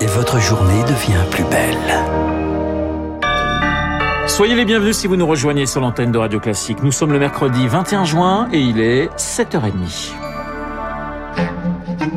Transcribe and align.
et 0.00 0.06
votre 0.06 0.40
journée 0.40 0.82
devient 0.84 1.24
plus 1.30 1.44
belle. 1.44 1.76
Soyez 4.26 4.54
les 4.54 4.64
bienvenus 4.64 4.96
si 4.96 5.06
vous 5.06 5.16
nous 5.16 5.26
rejoignez 5.26 5.66
sur 5.66 5.80
l'antenne 5.80 6.12
de 6.12 6.18
Radio 6.18 6.40
Classique. 6.40 6.82
Nous 6.82 6.92
sommes 6.92 7.12
le 7.12 7.18
mercredi 7.18 7.66
21 7.66 8.04
juin 8.04 8.48
et 8.52 8.60
il 8.60 8.80
est 8.80 9.06
7h30. 9.16 10.12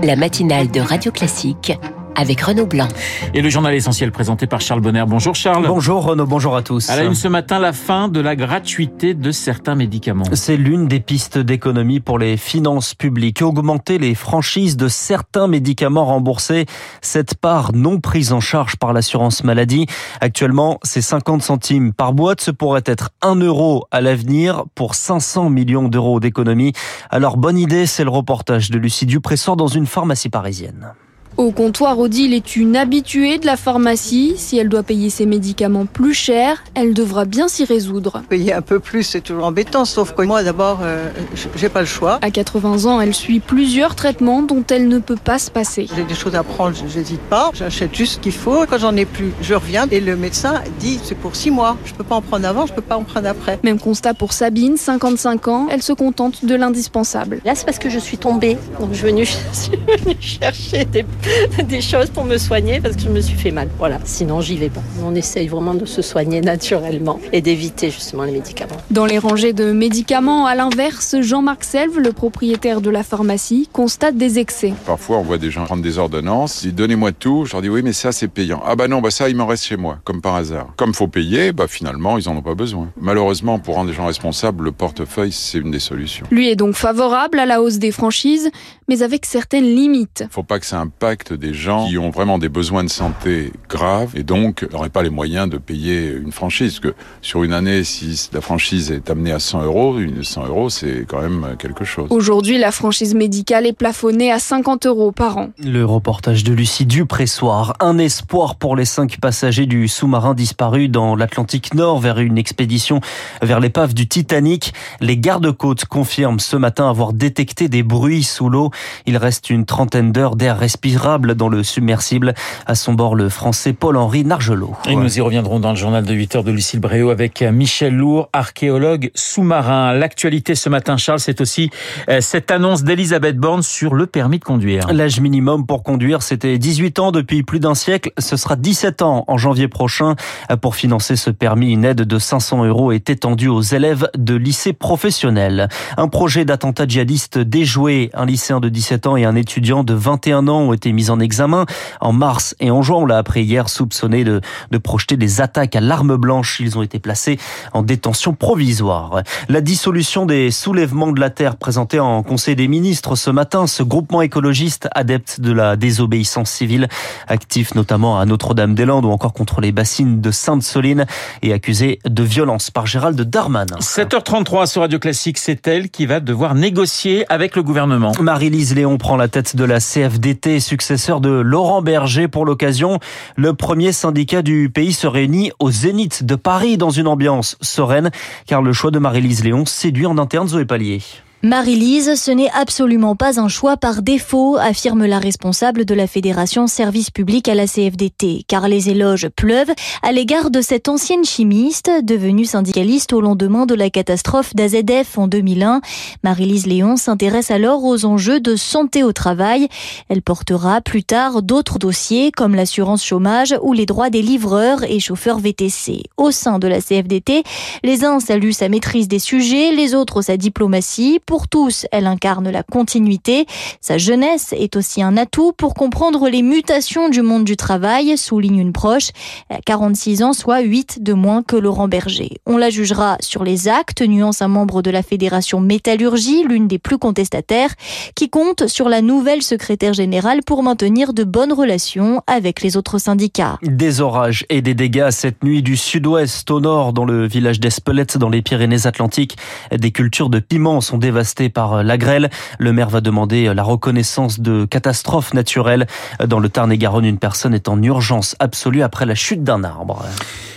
La 0.03 0.15
matinale 0.15 0.71
de 0.71 0.79
Radio 0.79 1.11
Classique 1.11 1.73
avec 2.15 2.41
Renaud 2.41 2.65
Blanc. 2.65 2.87
Et 3.33 3.41
le 3.41 3.49
journal 3.49 3.73
essentiel 3.73 4.11
présenté 4.11 4.47
par 4.47 4.61
Charles 4.61 4.81
Bonner. 4.81 5.03
Bonjour 5.07 5.35
Charles. 5.35 5.67
Bonjour 5.67 6.03
Renaud, 6.03 6.25
bonjour 6.25 6.55
à 6.55 6.61
tous. 6.61 6.89
À 6.89 6.95
la 6.95 7.03
une 7.03 7.15
ce 7.15 7.27
matin, 7.27 7.59
la 7.59 7.73
fin 7.73 8.07
de 8.07 8.19
la 8.19 8.35
gratuité 8.35 9.13
de 9.13 9.31
certains 9.31 9.75
médicaments. 9.75 10.25
C'est 10.33 10.57
l'une 10.57 10.87
des 10.87 10.99
pistes 10.99 11.37
d'économie 11.37 11.99
pour 11.99 12.19
les 12.19 12.37
finances 12.37 12.95
publiques. 12.95 13.41
Augmenter 13.41 13.97
les 13.97 14.15
franchises 14.15 14.77
de 14.77 14.87
certains 14.87 15.47
médicaments 15.47 16.05
remboursés. 16.05 16.65
Cette 17.01 17.35
part 17.35 17.73
non 17.73 17.99
prise 17.99 18.33
en 18.33 18.39
charge 18.39 18.75
par 18.75 18.93
l'assurance 18.93 19.43
maladie. 19.43 19.87
Actuellement, 20.21 20.79
c'est 20.83 21.01
50 21.01 21.41
centimes 21.41 21.93
par 21.93 22.13
boîte. 22.13 22.41
Ce 22.41 22.51
pourrait 22.51 22.83
être 22.85 23.09
1 23.21 23.35
euro 23.35 23.85
à 23.91 24.01
l'avenir 24.01 24.63
pour 24.75 24.95
500 24.95 25.49
millions 25.49 25.87
d'euros 25.87 26.19
d'économie. 26.19 26.73
Alors 27.09 27.37
bonne 27.37 27.57
idée, 27.57 27.85
c'est 27.85 28.03
le 28.03 28.09
reportage 28.09 28.69
de 28.69 28.77
Lucie 28.77 29.05
Dupressor 29.05 29.55
dans 29.55 29.67
une 29.67 29.85
pharmacie 29.85 30.29
parisienne. 30.29 30.93
Au 31.35 31.51
comptoir, 31.51 31.97
Odile 31.97 32.33
est 32.33 32.55
une 32.55 32.75
habituée 32.75 33.39
de 33.39 33.47
la 33.47 33.57
pharmacie. 33.57 34.35
Si 34.37 34.57
elle 34.59 34.69
doit 34.69 34.83
payer 34.83 35.09
ses 35.09 35.25
médicaments 35.25 35.87
plus 35.87 36.13
cher, 36.13 36.63
elle 36.75 36.93
devra 36.93 37.25
bien 37.25 37.47
s'y 37.47 37.65
résoudre. 37.65 38.21
Payer 38.29 38.53
un 38.53 38.61
peu 38.61 38.79
plus, 38.79 39.01
c'est 39.01 39.21
toujours 39.21 39.45
embêtant, 39.45 39.83
sauf 39.83 40.13
que 40.13 40.21
moi, 40.21 40.43
d'abord, 40.43 40.81
euh, 40.83 41.09
j'ai 41.55 41.69
pas 41.69 41.79
le 41.79 41.87
choix. 41.87 42.19
À 42.21 42.29
80 42.29 42.85
ans, 42.85 43.01
elle 43.01 43.15
suit 43.15 43.39
plusieurs 43.39 43.95
traitements 43.95 44.43
dont 44.43 44.63
elle 44.69 44.87
ne 44.87 44.99
peut 44.99 45.15
pas 45.15 45.39
se 45.39 45.49
passer. 45.49 45.87
J'ai 45.95 46.03
des 46.03 46.13
choses 46.13 46.35
à 46.35 46.43
prendre, 46.43 46.75
j'hésite 46.87 47.21
pas. 47.21 47.49
J'achète 47.55 47.95
juste 47.95 48.13
ce 48.13 48.19
qu'il 48.19 48.31
faut. 48.31 48.65
Quand 48.69 48.77
j'en 48.77 48.95
ai 48.95 49.05
plus, 49.05 49.33
je 49.41 49.55
reviens 49.55 49.87
et 49.89 50.01
le 50.01 50.15
médecin 50.15 50.61
dit 50.79 50.99
c'est 51.03 51.17
pour 51.17 51.35
six 51.35 51.49
mois. 51.49 51.77
Je 51.85 51.93
peux 51.93 52.03
pas 52.03 52.15
en 52.15 52.21
prendre 52.21 52.47
avant, 52.47 52.67
je 52.67 52.73
peux 52.73 52.81
pas 52.81 52.97
en 52.97 53.03
prendre 53.03 53.27
après. 53.27 53.59
Même 53.63 53.79
constat 53.79 54.13
pour 54.13 54.33
Sabine, 54.33 54.77
55 54.77 55.47
ans. 55.47 55.67
Elle 55.71 55.81
se 55.81 55.93
contente 55.93 56.45
de 56.45 56.53
l'indispensable. 56.53 57.41
Là, 57.43 57.55
c'est 57.55 57.65
parce 57.65 57.79
que 57.79 57.89
je 57.89 57.97
suis 57.97 58.17
tombée. 58.19 58.57
Donc, 58.79 58.89
je 58.91 58.97
suis 58.97 59.07
venue, 59.07 59.25
je 59.53 59.57
suis 59.57 59.71
venue 59.71 60.15
chercher 60.19 60.85
des 60.85 61.03
des 61.67 61.81
choses 61.81 62.09
pour 62.09 62.25
me 62.25 62.37
soigner 62.37 62.81
parce 62.81 62.95
que 62.95 63.01
je 63.01 63.09
me 63.09 63.21
suis 63.21 63.37
fait 63.37 63.51
mal. 63.51 63.69
Voilà, 63.77 63.99
sinon 64.03 64.41
j'y 64.41 64.57
vais 64.57 64.69
pas. 64.69 64.81
On 65.03 65.15
essaye 65.15 65.47
vraiment 65.47 65.73
de 65.73 65.85
se 65.85 66.01
soigner 66.01 66.41
naturellement 66.53 67.19
et 67.31 67.41
d'éviter 67.41 67.89
justement 67.89 68.23
les 68.23 68.31
médicaments. 68.31 68.77
Dans 68.91 69.05
les 69.05 69.17
rangées 69.17 69.53
de 69.53 69.71
médicaments, 69.71 70.45
à 70.45 70.55
l'inverse, 70.55 71.15
Jean-Marc 71.21 71.63
Selve, 71.63 71.99
le 71.99 72.11
propriétaire 72.11 72.81
de 72.81 72.89
la 72.89 73.03
pharmacie, 73.03 73.69
constate 73.71 74.15
des 74.17 74.39
excès. 74.39 74.73
Parfois, 74.85 75.17
on 75.17 75.23
voit 75.23 75.37
des 75.37 75.51
gens 75.51 75.65
prendre 75.65 75.83
des 75.83 75.97
ordonnances, 75.97 76.63
ils 76.63 76.75
donnez-moi 76.75 77.11
tout, 77.11 77.45
je 77.45 77.53
leur 77.53 77.61
dis 77.61 77.69
oui, 77.69 77.81
mais 77.83 77.93
ça 77.93 78.11
c'est 78.11 78.27
payant. 78.27 78.61
Ah 78.65 78.75
bah 78.75 78.87
non, 78.87 79.01
bah 79.01 79.11
ça 79.11 79.29
il 79.29 79.35
m'en 79.35 79.45
reste 79.45 79.65
chez 79.65 79.77
moi, 79.77 79.99
comme 80.03 80.21
par 80.21 80.35
hasard. 80.35 80.73
Comme 80.77 80.93
faut 80.93 81.07
payer, 81.07 81.53
bah 81.53 81.67
finalement 81.67 82.17
ils 82.17 82.27
en 82.29 82.35
ont 82.35 82.41
pas 82.41 82.55
besoin. 82.55 82.89
Malheureusement, 82.99 83.59
pour 83.59 83.75
rendre 83.75 83.89
les 83.89 83.95
gens 83.95 84.07
responsables, 84.07 84.63
le 84.63 84.71
portefeuille 84.71 85.31
c'est 85.31 85.57
une 85.57 85.71
des 85.71 85.79
solutions. 85.79 86.25
Lui 86.31 86.49
est 86.49 86.55
donc 86.55 86.75
favorable 86.75 87.39
à 87.39 87.45
la 87.45 87.61
hausse 87.61 87.77
des 87.77 87.91
franchises, 87.91 88.49
mais 88.87 89.01
avec 89.03 89.25
certaines 89.25 89.65
limites. 89.65 90.25
Faut 90.29 90.43
pas 90.43 90.59
que 90.59 90.65
ça 90.65 90.79
impacte 90.79 91.12
des 91.31 91.53
gens 91.53 91.87
qui 91.87 91.97
ont 91.97 92.09
vraiment 92.09 92.37
des 92.37 92.49
besoins 92.49 92.83
de 92.83 92.89
santé 92.89 93.51
graves 93.69 94.11
et 94.15 94.23
donc 94.23 94.65
n'auraient 94.71 94.89
pas 94.89 95.03
les 95.03 95.09
moyens 95.09 95.49
de 95.49 95.57
payer 95.57 96.09
une 96.09 96.31
franchise. 96.31 96.79
que 96.79 96.93
sur 97.21 97.43
une 97.43 97.53
année, 97.53 97.83
si 97.83 98.29
la 98.33 98.41
franchise 98.41 98.91
est 98.91 99.09
amenée 99.09 99.31
à 99.31 99.39
100 99.39 99.63
euros, 99.63 99.95
100 100.21 100.47
euros, 100.47 100.69
c'est 100.69 101.05
quand 101.07 101.21
même 101.21 101.55
quelque 101.59 101.85
chose. 101.85 102.07
Aujourd'hui, 102.09 102.57
la 102.57 102.71
franchise 102.71 103.13
médicale 103.13 103.65
est 103.65 103.73
plafonnée 103.73 104.31
à 104.31 104.39
50 104.39 104.85
euros 104.87 105.11
par 105.11 105.37
an. 105.37 105.49
Le 105.63 105.85
reportage 105.85 106.43
de 106.43 106.53
Lucie 106.53 106.85
Dupressoir. 106.85 107.73
Un 107.79 107.97
espoir 107.97 108.55
pour 108.55 108.75
les 108.75 108.85
cinq 108.85 109.19
passagers 109.19 109.65
du 109.65 109.87
sous-marin 109.87 110.33
disparu 110.33 110.87
dans 110.87 111.15
l'Atlantique 111.15 111.73
Nord 111.73 111.99
vers 111.99 112.19
une 112.19 112.37
expédition 112.37 113.01
vers 113.41 113.59
l'épave 113.59 113.93
du 113.93 114.07
Titanic. 114.07 114.73
Les 115.01 115.17
gardes-côtes 115.17 115.85
confirment 115.85 116.39
ce 116.39 116.55
matin 116.55 116.89
avoir 116.89 117.13
détecté 117.13 117.67
des 117.67 117.83
bruits 117.83 118.23
sous 118.23 118.49
l'eau. 118.49 118.71
Il 119.05 119.17
reste 119.17 119.49
une 119.49 119.65
trentaine 119.65 120.11
d'heures 120.11 120.35
d'air 120.35 120.57
dans 121.03 121.49
le 121.49 121.63
submersible. 121.63 122.33
À 122.65 122.75
son 122.75 122.93
bord, 122.93 123.15
le 123.15 123.27
français 123.27 123.73
Paul-Henri 123.73 124.23
Nargelot. 124.23 124.73
Et 124.87 124.95
nous 124.95 125.17
y 125.17 125.21
reviendrons 125.21 125.59
dans 125.59 125.71
le 125.71 125.75
journal 125.75 126.05
de 126.05 126.13
8 126.13 126.37
heures 126.37 126.43
de 126.45 126.51
Lucille 126.51 126.79
Bréau 126.79 127.09
avec 127.09 127.41
Michel 127.41 127.93
Lourd, 127.93 128.29
archéologue 128.31 129.11
sous-marin. 129.13 129.91
L'actualité 129.91 130.55
ce 130.55 130.69
matin, 130.69 130.95
Charles, 130.95 131.19
c'est 131.19 131.41
aussi 131.41 131.71
euh, 132.09 132.21
cette 132.21 132.51
annonce 132.51 132.83
d'Elisabeth 132.83 133.37
Borne 133.37 133.63
sur 133.63 133.95
le 133.95 134.07
permis 134.07 134.39
de 134.39 134.45
conduire. 134.45 134.93
L'âge 134.93 135.19
minimum 135.19 135.65
pour 135.65 135.83
conduire, 135.83 136.21
c'était 136.21 136.57
18 136.57 136.99
ans 136.99 137.11
depuis 137.11 137.43
plus 137.43 137.59
d'un 137.59 137.75
siècle. 137.75 138.11
Ce 138.17 138.37
sera 138.37 138.55
17 138.55 139.01
ans 139.01 139.25
en 139.27 139.37
janvier 139.37 139.67
prochain. 139.67 140.15
Pour 140.61 140.75
financer 140.75 141.17
ce 141.17 141.31
permis, 141.31 141.73
une 141.73 141.83
aide 141.83 142.03
de 142.03 142.19
500 142.19 142.63
euros 142.63 142.93
est 142.93 143.09
étendue 143.09 143.49
aux 143.49 143.61
élèves 143.61 144.09
de 144.17 144.35
lycée 144.35 144.71
professionnels. 144.71 145.67
Un 145.97 146.07
projet 146.07 146.45
d'attentat 146.45 146.87
djihadiste 146.87 147.39
déjoué. 147.39 148.09
Un 148.13 148.25
lycéen 148.25 148.61
de 148.61 148.69
17 148.69 149.07
ans 149.07 149.17
et 149.17 149.25
un 149.25 149.35
étudiant 149.35 149.83
de 149.83 149.93
21 149.93 150.47
ans 150.47 150.61
ont 150.61 150.73
été 150.73 150.92
mis 150.93 151.09
en 151.09 151.19
examen 151.19 151.65
en 151.99 152.13
mars 152.13 152.55
et 152.59 152.71
en 152.71 152.81
juin. 152.81 152.97
On 152.99 153.05
l'a 153.05 153.17
appris 153.17 153.43
hier, 153.43 153.69
soupçonnés 153.69 154.23
de, 154.23 154.41
de 154.71 154.77
projeter 154.77 155.17
des 155.17 155.41
attaques 155.41 155.75
à 155.75 155.81
l'arme 155.81 156.15
blanche. 156.15 156.59
Ils 156.59 156.77
ont 156.77 156.81
été 156.81 156.99
placés 156.99 157.39
en 157.73 157.81
détention 157.81 158.33
provisoire. 158.33 159.23
La 159.49 159.61
dissolution 159.61 160.25
des 160.25 160.51
soulèvements 160.51 161.11
de 161.11 161.19
la 161.19 161.29
terre 161.29 161.57
présentée 161.57 161.99
en 161.99 162.23
Conseil 162.23 162.55
des 162.55 162.67
ministres 162.67 163.15
ce 163.15 163.29
matin. 163.29 163.67
Ce 163.67 163.83
groupement 163.83 164.21
écologiste 164.21 164.87
adepte 164.93 165.39
de 165.39 165.51
la 165.51 165.75
désobéissance 165.75 166.49
civile, 166.49 166.87
actif 167.27 167.75
notamment 167.75 168.19
à 168.19 168.25
Notre-Dame-des-Landes 168.25 169.05
ou 169.05 169.11
encore 169.11 169.33
contre 169.33 169.61
les 169.61 169.71
bassines 169.71 170.21
de 170.21 170.31
Sainte-Soline 170.31 171.05
et 171.41 171.53
accusé 171.53 171.99
de 172.05 172.23
violence 172.23 172.71
par 172.71 172.85
Gérald 172.85 173.19
Darmanin. 173.21 173.77
7h33 173.79 174.67
sur 174.67 174.81
Radio 174.81 174.99
Classique, 174.99 175.37
c'est 175.37 175.67
elle 175.67 175.89
qui 175.89 176.05
va 176.05 176.19
devoir 176.19 176.55
négocier 176.55 177.25
avec 177.29 177.55
le 177.55 177.63
gouvernement. 177.63 178.11
Marie-Lise 178.19 178.75
Léon 178.75 178.97
prend 178.97 179.17
la 179.17 179.27
tête 179.27 179.55
de 179.55 179.63
la 179.63 179.79
CFDT, 179.79 180.59
successeur 180.83 181.21
de 181.21 181.29
Laurent 181.29 181.81
Berger 181.81 182.27
pour 182.27 182.43
l'occasion. 182.43 182.99
Le 183.37 183.53
premier 183.53 183.93
syndicat 183.93 184.41
du 184.41 184.69
pays 184.69 184.91
se 184.91 185.07
réunit 185.07 185.53
au 185.59 185.71
Zénith 185.71 186.25
de 186.25 186.35
Paris 186.35 186.75
dans 186.75 186.89
une 186.89 187.07
ambiance 187.07 187.57
sereine, 187.61 188.11
car 188.47 188.61
le 188.61 188.73
choix 188.73 188.91
de 188.91 188.99
Marie-Lise 188.99 189.45
Léon 189.45 189.65
séduit 189.65 190.05
en 190.05 190.17
interne 190.17 190.49
Zoé 190.49 190.65
Pallier. 190.65 190.99
Marie-Lise, 191.45 192.15
ce 192.15 192.31
n'est 192.31 192.49
absolument 192.51 193.17
pas 193.17 193.37
un 193.37 193.49
choix 193.49 193.75
par 193.75 194.01
défaut, 194.01 194.55
affirme 194.55 195.05
la 195.05 195.19
responsable 195.19 195.83
de 195.83 195.93
la 195.93 196.07
Fédération 196.07 196.67
Service 196.67 197.11
Public 197.11 197.49
à 197.49 197.53
la 197.53 197.67
CFDT, 197.67 198.45
car 198.47 198.69
les 198.69 198.87
éloges 198.87 199.27
pleuvent 199.27 199.73
à 200.03 200.13
l'égard 200.13 200.51
de 200.51 200.61
cette 200.61 200.87
ancienne 200.87 201.25
chimiste, 201.25 201.91
devenue 202.01 202.45
syndicaliste 202.45 203.11
au 203.11 203.19
lendemain 203.19 203.65
de 203.65 203.75
la 203.75 203.89
catastrophe 203.89 204.55
d'AZF 204.55 205.17
en 205.17 205.27
2001. 205.27 205.81
Marie-Lise 206.23 206.65
Léon 206.65 206.95
s'intéresse 206.95 207.51
alors 207.51 207.83
aux 207.83 208.05
enjeux 208.05 208.39
de 208.39 208.55
santé 208.55 209.03
au 209.03 209.11
travail. 209.11 209.67
Elle 210.07 210.21
portera 210.21 210.79
plus 210.79 211.03
tard 211.03 211.41
d'autres 211.41 211.77
dossiers 211.77 212.31
comme 212.31 212.55
l'assurance 212.55 213.03
chômage 213.03 213.53
ou 213.61 213.73
les 213.73 213.85
droits 213.85 214.09
des 214.09 214.21
livreurs 214.21 214.85
et 214.85 215.01
chauffeurs 215.01 215.39
VTC. 215.39 216.03
Au 216.15 216.31
sein 216.31 216.57
de 216.57 216.69
la 216.69 216.79
CFDT, 216.79 217.43
les 217.83 218.05
uns 218.05 218.21
saluent 218.21 218.53
sa 218.53 218.69
maîtrise 218.69 219.09
des 219.09 219.19
sujets, 219.19 219.73
les 219.73 219.93
autres 219.93 220.21
sa 220.21 220.37
diplomatie. 220.37 221.19
Tous, 221.47 221.85
elle 221.91 222.07
incarne 222.07 222.49
la 222.49 222.63
continuité. 222.63 223.45
Sa 223.81 223.97
jeunesse 223.97 224.53
est 224.57 224.75
aussi 224.75 225.01
un 225.01 225.17
atout 225.17 225.51
pour 225.51 225.73
comprendre 225.73 226.29
les 226.29 226.41
mutations 226.41 227.09
du 227.09 227.21
monde 227.21 227.43
du 227.43 227.57
travail, 227.57 228.17
souligne 228.17 228.59
une 228.59 228.73
proche. 228.73 229.09
Elle 229.49 229.57
a 229.57 229.61
46 229.65 230.23
ans, 230.23 230.33
soit 230.33 230.61
8 230.61 231.03
de 231.03 231.13
moins 231.13 231.43
que 231.43 231.55
Laurent 231.55 231.87
Berger. 231.87 232.37
On 232.45 232.57
la 232.57 232.69
jugera 232.69 233.17
sur 233.19 233.43
les 233.43 233.67
actes, 233.67 234.01
nuance 234.01 234.41
un 234.41 234.47
membre 234.47 234.81
de 234.81 234.91
la 234.91 235.03
Fédération 235.03 235.59
Métallurgie, 235.59 236.43
l'une 236.43 236.67
des 236.67 236.79
plus 236.79 236.97
contestataires, 236.97 237.73
qui 238.15 238.29
compte 238.29 238.67
sur 238.67 238.89
la 238.89 239.01
nouvelle 239.01 239.41
secrétaire 239.41 239.93
générale 239.93 240.41
pour 240.45 240.63
maintenir 240.63 241.13
de 241.13 241.23
bonnes 241.23 241.53
relations 241.53 242.21
avec 242.27 242.61
les 242.61 242.77
autres 242.77 242.99
syndicats. 242.99 243.57
Des 243.63 244.01
orages 244.01 244.45
et 244.49 244.61
des 244.61 244.75
dégâts 244.75 245.09
cette 245.09 245.43
nuit 245.43 245.63
du 245.63 245.77
sud-ouest 245.77 246.49
au 246.51 246.59
nord, 246.59 246.93
dans 246.93 247.05
le 247.05 247.27
village 247.27 247.59
d'Espelette, 247.59 248.17
dans 248.17 248.29
les 248.29 248.41
Pyrénées-Atlantiques. 248.41 249.37
Des 249.75 249.91
cultures 249.91 250.29
de 250.29 250.39
piments 250.39 250.81
sont 250.81 250.97
dévastées 250.97 251.22
par 251.53 251.73
euh, 251.73 251.83
la 251.83 251.97
grêle. 251.97 252.29
Le 252.59 252.73
maire 252.73 252.89
va 252.89 253.01
demander 253.01 253.47
euh, 253.47 253.53
la 253.53 253.63
reconnaissance 253.63 254.39
de 254.39 254.65
catastrophes 254.65 255.33
naturelles. 255.33 255.87
Dans 256.25 256.39
le 256.39 256.49
Tarn-et-Garonne, 256.49 257.05
une 257.05 257.17
personne 257.17 257.53
est 257.53 257.67
en 257.67 257.81
urgence 257.81 258.35
absolue 258.39 258.83
après 258.83 259.05
la 259.05 259.15
chute 259.15 259.43
d'un 259.43 259.63
arbre. 259.63 260.05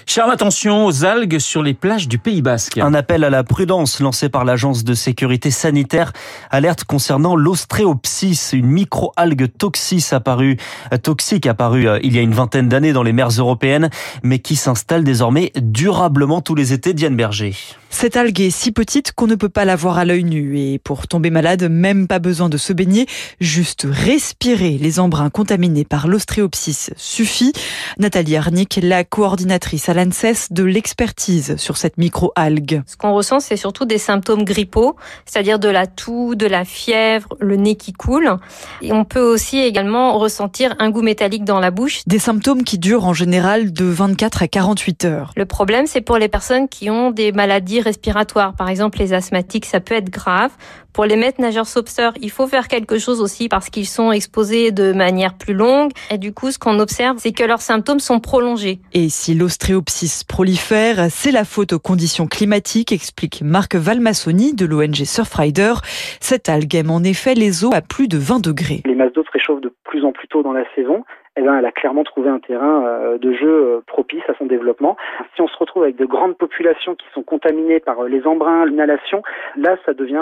Charles, 0.09 0.31
attention 0.31 0.87
aux 0.87 1.05
algues 1.05 1.41
sur 1.41 1.65
les 1.65 1.75
plages 1.75 2.07
du 2.07 2.17
Pays 2.17 2.41
Basque. 2.41 2.79
Un 2.79 2.95
appel 2.95 3.25
à 3.25 3.29
la 3.29 3.43
prudence 3.43 3.99
lancé 3.99 4.29
par 4.29 4.45
l'agence 4.45 4.85
de 4.85 4.95
sécurité 4.95 5.51
sanitaire. 5.51 6.13
Alerte 6.53 6.85
concernant 6.85 7.35
l'ostréopsis, 7.35 8.53
une 8.53 8.67
micro-algue 8.67 9.49
toxique 9.59 10.13
apparue, 10.13 10.59
toxique 11.03 11.47
apparue 11.47 11.89
euh, 11.89 11.99
il 12.05 12.15
y 12.15 12.21
a 12.21 12.23
une 12.23 12.35
vingtaine 12.35 12.69
d'années 12.69 12.93
dans 12.93 13.03
les 13.03 13.13
mers 13.13 13.31
européennes, 13.31 13.91
mais 14.23 14.39
qui 14.39 14.55
s'installe 14.55 15.03
désormais 15.03 15.51
durablement 15.57 16.41
tous 16.41 16.55
les 16.55 16.73
étés. 16.73 16.95
Diane 16.95 17.17
Berger. 17.17 17.57
Cette 17.91 18.17
algue 18.17 18.43
est 18.43 18.51
si 18.51 18.73
petite 18.73 19.13
qu'on 19.13 19.27
ne 19.27 19.35
peut 19.37 19.49
pas 19.49 19.65
la 19.65 19.75
voir 19.75 19.97
à 19.97 20.05
l'œil 20.05 20.23
nu 20.23 20.59
Et 20.59 20.79
pour 20.79 21.09
tomber 21.09 21.31
malade, 21.31 21.65
même 21.71 22.07
pas 22.07 22.19
besoin 22.19 22.49
de 22.49 22.59
se 22.59 22.73
baigner, 22.73 23.07
juste 23.41 23.87
respirer 23.91 24.79
les 24.79 25.01
embruns 25.01 25.31
contaminés 25.31 25.85
par 25.85 26.07
l'ostréopsis 26.07 26.91
suffit. 26.97 27.53
Nathalie 27.99 28.37
Arnick, 28.37 28.79
la 28.83 29.03
coordinatrice 29.03 29.89
à 29.89 29.95
l'ANSES 29.97 30.53
de 30.53 30.63
l'expertise 30.63 31.57
sur 31.57 31.77
cette 31.77 31.97
micro-algue. 31.97 32.83
Ce 32.87 32.97
qu'on 32.97 33.13
ressent, 33.13 33.41
c'est 33.41 33.57
surtout 33.57 33.87
des 33.87 33.99
symptômes 33.99 34.45
grippaux, 34.45 34.97
c'est-à-dire 35.25 35.59
de 35.59 35.69
la 35.69 35.87
toux, 35.87 36.35
de 36.35 36.47
la 36.47 36.65
fièvre, 36.65 37.31
le 37.41 37.57
nez 37.57 37.77
qui 37.77 37.93
coule. 37.93 38.37
Et 38.83 38.93
on 38.93 39.05
peut 39.05 39.21
aussi 39.21 39.59
également 39.59 40.19
ressentir 40.19 40.75
un 40.79 40.91
goût 40.91 41.03
métallique 41.03 41.45
dans 41.45 41.61
la 41.61 41.71
bouche. 41.71 42.03
Des 42.07 42.19
symptômes 42.19 42.63
qui 42.63 42.79
durent 42.79 43.07
en 43.07 43.15
général 43.15 43.73
de 43.73 43.85
24 43.85 44.43
à 44.43 44.49
48 44.49 45.05
heures. 45.07 45.33
Le 45.35 45.47
problème, 45.47 45.87
c'est 45.87 46.03
pour 46.03 46.19
les 46.19 46.29
personnes 46.29 46.69
qui 46.69 46.91
ont 46.91 47.11
des 47.11 47.33
maladies 47.33 47.81
respiratoires. 47.81 48.55
Par 48.55 48.69
exemple, 48.69 48.99
les 48.99 49.15
asthmatiques, 49.15 49.67
ça 49.67 49.81
peut 49.81 49.95
être 49.95 50.11
grave. 50.11 50.51
Pour 50.97 51.05
les 51.05 51.17
maîtres 51.17 51.43
nageurs 51.43 51.67
sauveteurs, 51.67 52.15
il 52.23 52.31
faut 52.31 52.47
faire 52.47 52.69
quelque 52.69 52.99
chose 52.99 53.21
aussi 53.21 53.51
parce 53.51 53.69
qu'ils 53.69 53.85
sont 53.85 54.13
exposés 54.13 54.71
de 54.73 54.95
manière 54.95 55.35
plus 55.35 55.53
longue. 55.53 55.91
Et 56.11 56.17
du 56.17 56.33
coup, 56.33 56.51
ce 56.51 56.59
qu'on 56.59 56.79
observe, 56.79 57.19
c'est 57.19 57.33
que 57.33 57.45
leurs 57.45 57.61
symptômes 57.61 58.01
sont 58.01 58.19
prolongés. 58.19 58.79
Et 58.95 59.11
si 59.11 59.35
l'ostréopsis 59.35 60.25
prolifère, 60.25 61.09
c'est 61.11 61.33
la 61.33 61.45
faute 61.45 61.75
aux 61.75 61.79
conditions 61.79 62.27
climatiques, 62.27 62.93
explique 62.93 63.43
Marc 63.45 63.75
Valmassoni 63.75 64.55
de 64.55 64.65
l'ONG 64.65 65.05
Surfrider. 65.05 65.75
Cette 66.19 66.49
algue 66.49 66.75
aime 66.75 66.91
en 66.91 67.03
effet 67.03 67.35
les 67.35 67.63
eaux 67.67 67.75
à 67.75 67.83
plus 67.83 68.09
de 68.09 68.17
20 68.17 68.43
degrés. 68.43 68.81
Les 68.87 68.95
masses 68.95 69.13
d'eau 69.13 69.23
se 69.23 69.31
réchauffent 69.33 69.61
de 69.61 69.75
plus 69.85 70.03
en 70.03 70.13
plus 70.13 70.29
tôt 70.29 70.43
dans 70.43 70.55
la 70.55 70.65
saison 70.75 71.05
eh 71.37 71.43
ben, 71.43 71.59
elle 71.59 71.67
a 71.67 71.73
clairement 71.73 72.05
trouvé 72.05 72.31
un 72.31 72.39
terrain 72.39 72.83
euh, 72.87 73.19
de 73.19 73.33
jeu 73.33 73.47
euh, 73.47 73.81
propice 73.87 74.23
à 74.29 74.33
son 74.39 74.47
développement. 74.47 74.97
Si 75.35 75.43
on 75.43 75.49
se 75.49 75.57
retrouve 75.59 75.83
avec 75.83 75.97
de 75.97 76.07
grandes 76.07 76.37
populations 76.37 76.95
qui 76.95 77.05
sont 77.15 77.23
contaminées 77.23 77.79
par 77.79 78.01
euh, 78.01 78.09
les 78.09 78.27
embruns, 78.27 78.65
l'inhalation, 78.65 79.23
là, 79.57 79.77
ça 79.85 79.93
devient 79.93 80.17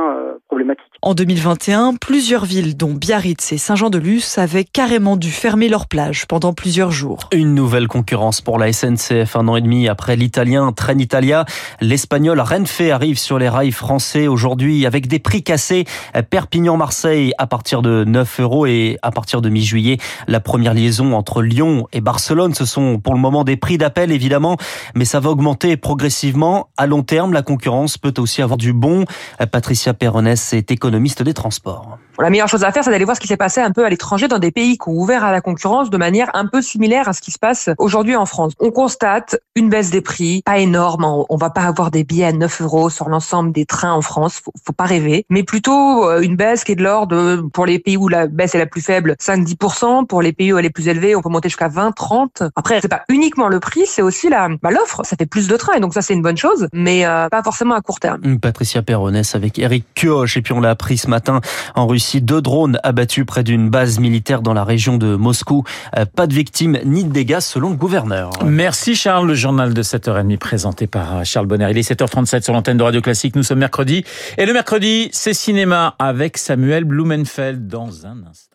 problématique. 0.48 0.84
En 1.02 1.14
2021, 1.14 1.94
plusieurs 2.00 2.44
villes, 2.44 2.76
dont 2.76 2.92
Biarritz 2.92 3.52
et 3.52 3.58
Saint-Jean-de-Luz, 3.58 4.38
avaient 4.38 4.64
carrément 4.64 5.16
dû 5.16 5.30
fermer 5.30 5.68
leurs 5.68 5.86
plages 5.86 6.26
pendant 6.26 6.52
plusieurs 6.52 6.90
jours. 6.90 7.28
Une 7.32 7.54
nouvelle 7.54 7.86
concurrence 7.86 8.40
pour 8.40 8.58
la 8.58 8.72
SNCF 8.72 9.36
un 9.36 9.46
an 9.48 9.56
et 9.56 9.60
demi 9.60 9.88
après 9.88 10.16
l'italien 10.16 10.72
Train 10.72 10.98
Italia. 10.98 11.44
L'espagnol 11.80 12.40
Renfe 12.40 12.80
arrive 12.90 13.18
sur 13.18 13.38
les 13.38 13.48
rails 13.48 13.72
français 13.72 14.26
aujourd'hui 14.26 14.86
avec 14.86 15.06
des 15.06 15.18
prix 15.18 15.42
cassés. 15.42 15.84
Perpignan-Marseille 16.30 17.32
à 17.38 17.46
partir 17.46 17.82
de 17.82 18.04
9 18.04 18.40
euros 18.40 18.66
et 18.66 18.98
à 19.02 19.10
partir 19.10 19.40
de 19.40 19.48
mi-juillet, 19.48 19.98
la 20.26 20.40
première 20.40 20.74
liaison 20.74 21.03
entre 21.12 21.42
Lyon 21.42 21.86
et 21.92 22.00
Barcelone. 22.00 22.54
Ce 22.54 22.64
sont 22.64 22.98
pour 22.98 23.14
le 23.14 23.20
moment 23.20 23.44
des 23.44 23.56
prix 23.56 23.78
d'appel 23.78 24.12
évidemment, 24.12 24.56
mais 24.94 25.04
ça 25.04 25.20
va 25.20 25.30
augmenter 25.30 25.76
progressivement. 25.76 26.68
À 26.76 26.86
long 26.86 27.02
terme, 27.02 27.32
la 27.32 27.42
concurrence 27.42 27.98
peut 27.98 28.14
aussi 28.18 28.40
avoir 28.42 28.56
du 28.56 28.72
bon. 28.72 29.04
Patricia 29.52 29.92
Perronès 29.92 30.52
est 30.52 30.70
économiste 30.70 31.22
des 31.22 31.34
transports. 31.34 31.98
La 32.18 32.30
meilleure 32.30 32.48
chose 32.48 32.64
à 32.64 32.70
faire, 32.70 32.84
c'est 32.84 32.90
d'aller 32.90 33.04
voir 33.04 33.16
ce 33.16 33.20
qui 33.20 33.26
s'est 33.26 33.36
passé 33.36 33.60
un 33.60 33.72
peu 33.72 33.84
à 33.84 33.90
l'étranger 33.90 34.28
dans 34.28 34.38
des 34.38 34.52
pays 34.52 34.78
qui 34.78 34.88
ont 34.88 34.92
ouvert 34.92 35.24
à 35.24 35.32
la 35.32 35.40
concurrence 35.40 35.90
de 35.90 35.96
manière 35.96 36.30
un 36.34 36.46
peu 36.46 36.62
similaire 36.62 37.08
à 37.08 37.12
ce 37.12 37.20
qui 37.20 37.32
se 37.32 37.38
passe 37.38 37.70
aujourd'hui 37.78 38.16
en 38.16 38.26
France. 38.26 38.52
On 38.60 38.70
constate 38.70 39.36
une 39.56 39.68
baisse 39.68 39.90
des 39.90 40.00
prix, 40.00 40.42
pas 40.44 40.58
énorme. 40.58 41.04
On 41.04 41.36
va 41.36 41.50
pas 41.50 41.62
avoir 41.62 41.90
des 41.90 42.02
billets 42.02 42.24
à 42.24 42.32
9 42.32 42.62
euros 42.62 42.90
sur 42.90 43.08
l'ensemble 43.08 43.52
des 43.52 43.66
trains 43.66 43.92
en 43.92 44.00
France. 44.00 44.40
Faut, 44.44 44.52
faut 44.64 44.72
pas 44.72 44.84
rêver. 44.84 45.26
Mais 45.30 45.44
plutôt 45.44 46.08
euh, 46.08 46.20
une 46.20 46.34
baisse 46.36 46.64
qui 46.64 46.72
est 46.72 46.76
de 46.76 46.82
l'ordre, 46.82 47.42
pour 47.52 47.64
les 47.64 47.78
pays 47.78 47.96
où 47.96 48.08
la 48.08 48.26
baisse 48.26 48.54
est 48.54 48.58
la 48.58 48.66
plus 48.66 48.80
faible, 48.80 49.14
5-10%. 49.20 50.06
Pour 50.06 50.22
les 50.22 50.32
pays 50.32 50.52
où 50.52 50.58
elle 50.58 50.64
est 50.64 50.70
plus 50.70 50.88
élevée, 50.88 51.14
on 51.14 51.22
peut 51.22 51.28
monter 51.28 51.48
jusqu'à 51.48 51.68
20-30. 51.68 52.50
Après, 52.56 52.80
c'est 52.80 52.88
pas 52.88 53.02
uniquement 53.08 53.48
le 53.48 53.60
prix, 53.60 53.84
c'est 53.86 54.02
aussi 54.02 54.28
la, 54.28 54.48
bah, 54.60 54.70
l'offre. 54.70 55.02
Ça 55.04 55.16
fait 55.16 55.26
plus 55.26 55.46
de 55.46 55.56
trains. 55.56 55.74
Et 55.74 55.80
donc 55.80 55.94
ça, 55.94 56.02
c'est 56.02 56.14
une 56.14 56.22
bonne 56.22 56.36
chose, 56.36 56.66
mais 56.72 57.06
euh, 57.06 57.28
pas 57.28 57.42
forcément 57.42 57.74
à 57.74 57.80
court 57.80 58.00
terme. 58.00 58.38
Patricia 58.40 58.82
Perronès 58.82 59.34
avec 59.36 59.58
Eric 59.60 59.84
Kioch. 59.94 60.36
Et 60.36 60.42
puis 60.42 60.52
on 60.52 60.60
l'a 60.60 60.70
appris 60.70 60.98
ce 60.98 61.08
matin 61.08 61.40
en 61.76 61.86
Russie 61.86 62.20
deux 62.20 62.42
drones 62.42 62.80
abattus 62.82 63.24
près 63.24 63.44
d'une 63.44 63.70
base 63.70 64.00
militaire 64.00 64.42
dans 64.42 64.54
la 64.54 64.64
région 64.64 64.96
de 64.96 65.14
Moscou. 65.14 65.62
Euh, 65.96 66.04
pas 66.06 66.26
de 66.26 66.34
victimes 66.34 66.78
ni 66.84 67.04
de 67.04 67.12
dégâts 67.12 67.40
selon 67.40 67.70
le 67.70 67.76
gouverneur. 67.76 68.30
Merci 68.44 68.96
Charles, 68.96 69.28
le 69.28 69.43
journal 69.44 69.74
de 69.74 69.82
7h30 69.82 70.38
présenté 70.38 70.86
par 70.86 71.18
euh, 71.18 71.24
Charles 71.24 71.46
Bonner. 71.46 71.66
Il 71.70 71.76
est 71.76 71.86
7h37 71.86 72.44
sur 72.44 72.54
l'antenne 72.54 72.78
de 72.78 72.82
Radio 72.82 73.02
Classique. 73.02 73.36
Nous 73.36 73.42
sommes 73.42 73.58
mercredi. 73.58 74.02
Et 74.38 74.46
le 74.46 74.54
mercredi, 74.54 75.10
c'est 75.12 75.34
cinéma 75.34 75.96
avec 75.98 76.38
Samuel 76.38 76.84
Blumenfeld 76.84 77.66
dans 77.66 78.06
un 78.06 78.24
instant. 78.26 78.53